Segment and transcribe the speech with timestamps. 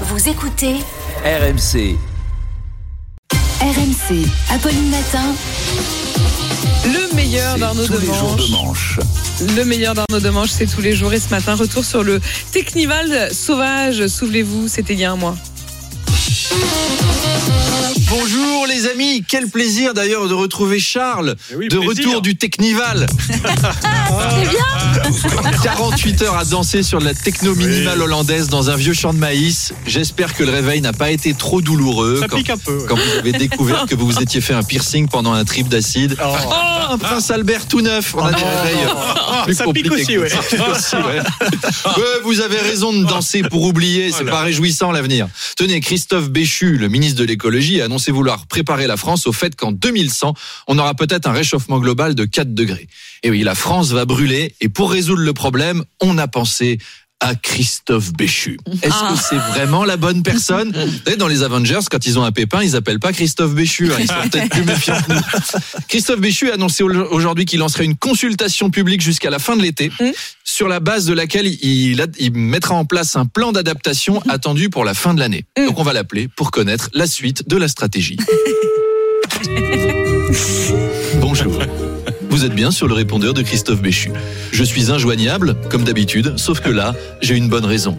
[0.00, 0.74] Vous écoutez
[1.24, 1.96] RMC.
[3.60, 5.34] RMC, Apolline Matin.
[6.84, 8.98] Le meilleur d'Arnaud de manche.
[9.56, 11.12] Le meilleur d'Arnaud Demanche, c'est tous les jours.
[11.12, 12.20] Et ce matin, retour sur le
[12.50, 14.08] Technival sauvage.
[14.08, 15.36] Souvenez-vous, c'était il y a un mois.
[18.16, 22.06] Bonjour les amis, quel plaisir d'ailleurs de retrouver Charles, Eh oui, de plaisir.
[22.06, 23.06] retour du Technival.
[25.64, 29.18] 48 heures à danser sur de la techno minimale hollandaise dans un vieux champ de
[29.18, 29.72] maïs.
[29.84, 32.78] J'espère que le réveil n'a pas été trop douloureux Ça quand, pique un peu.
[32.78, 32.84] ouais.
[32.88, 36.16] quand vous avez découvert que vous vous étiez fait un piercing pendant un trip d'acide.
[36.24, 36.36] Oh.
[36.46, 38.14] Oh, un prince Albert tout neuf.
[38.16, 38.42] On a des
[39.44, 40.28] plus Ça pique compliqués aussi, ouais.
[40.28, 41.20] Ça pique aussi, ouais.
[41.96, 44.30] Ouais, vous avez raison de danser pour oublier, c'est Voilà.
[44.32, 45.28] pas réjouissant l'avenir.
[45.56, 49.54] Tenez, Christophe Béchu, le ministre de l'écologie, a annoncé vouloir préparer la France au fait
[49.56, 50.34] qu'en 2100,
[50.68, 52.88] on aura peut-être un réchauffement global de 4 degrés.
[53.22, 56.78] Et oui, la France va brûler et pour résoudre le problème, on a pensé
[57.24, 58.58] à Christophe Béchu.
[58.82, 62.24] Est-ce que c'est vraiment la bonne personne Vous savez, Dans les Avengers, quand ils ont
[62.24, 63.90] un pépin, ils appellent pas Christophe Béchu.
[63.92, 65.20] hein, ils sont peut-être plus méfiants que nous.
[65.88, 69.62] Christophe Béchu a annoncé au- aujourd'hui qu'il lancerait une consultation publique jusqu'à la fin de
[69.62, 70.10] l'été, Mm.
[70.44, 71.96] sur la base de laquelle il,
[72.34, 75.44] mettra en place un plan d'adaptation attendu pour la fin de l'année.
[75.58, 75.66] Mm.
[75.66, 78.18] Donc on va l'appeler pour connaître la suite de la stratégie.
[82.44, 84.10] Vous êtes bien sur le répondeur de Christophe Béchu.
[84.52, 87.96] Je suis injoignable, comme d'habitude, sauf que là, j'ai une bonne raison.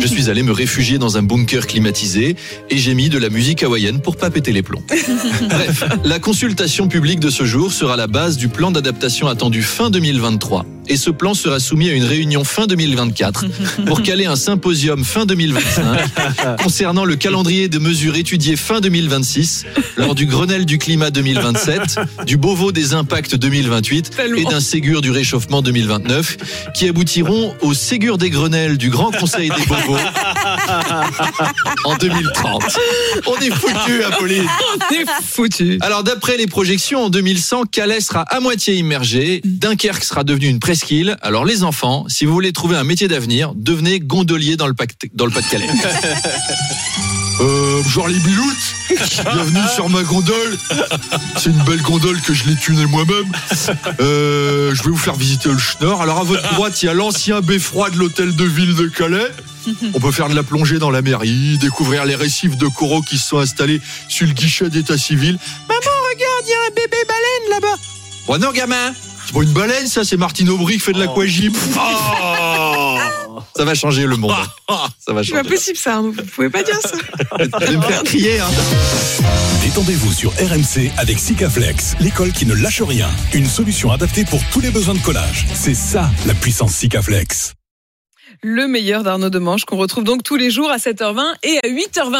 [0.00, 2.36] Je suis allé me réfugier dans un bunker climatisé
[2.70, 4.84] et j'ai mis de la musique hawaïenne pour pas péter les plombs.
[5.50, 9.90] Bref, la consultation publique de ce jour sera la base du plan d'adaptation attendu fin
[9.90, 10.64] 2023.
[10.88, 13.44] Et ce plan sera soumis à une réunion fin 2024
[13.86, 19.66] pour caler un symposium fin 2025 concernant le calendrier de mesures étudiées fin 2026
[19.96, 24.36] lors du Grenelle du climat 2027, du Beauvau des impacts 2028 Tellement.
[24.38, 26.36] et d'un Ségur du réchauffement 2029
[26.74, 29.96] qui aboutiront au Ségur des Grenelles du Grand Conseil des Beauvaux
[31.84, 32.62] en 2030.
[33.26, 34.44] On est foutu, Apolline.
[34.70, 35.78] On est foutu.
[35.80, 40.60] Alors d'après les projections, en 2100, Calais sera à moitié immergé, Dunkerque sera devenu une
[41.22, 44.94] Alors les enfants, si vous voulez trouver un métier d'avenir, devenez gondolier dans le, Pac-
[45.14, 45.68] dans le Pas-de-Calais.
[47.40, 48.74] Euh, genre les biloutes.
[49.32, 50.58] Bienvenue sur ma gondole.
[51.36, 53.30] C'est une belle gondole que je l'ai tunée moi-même.
[54.00, 56.00] Euh, Je vais vous faire visiter le Schnorr.
[56.02, 59.30] Alors à votre droite, il y a l'ancien beffroi de l'hôtel de ville de Calais.
[59.94, 63.16] On peut faire de la plongée dans la mairie Découvrir les récifs de coraux qui
[63.18, 65.38] se sont installés sur le guichet d'état civil.
[65.68, 65.80] Maman,
[66.10, 67.80] regarde, il y a un bébé baleine là-bas.
[68.26, 68.92] Bon non gamin,
[69.28, 71.52] C'est pas une baleine ça, c'est Martine Aubry qui fait de l'aquagym
[73.54, 74.32] ça va changer le monde.
[74.98, 76.12] Ça va C'est pas possible ça, Arnaud.
[76.12, 76.96] vous pouvez pas dire ça.
[77.52, 78.40] Allez me faire crier.
[78.40, 78.48] Hein.
[79.62, 83.10] Détendez-vous sur RMC avec Sikaflex, l'école qui ne lâche rien.
[83.34, 85.46] Une solution adaptée pour tous les besoins de collage.
[85.54, 87.52] C'est ça la puissance Sikaflex.
[88.42, 92.14] Le meilleur d'Arnaud Demanche qu'on retrouve donc tous les jours à 7h20 et à 8h20.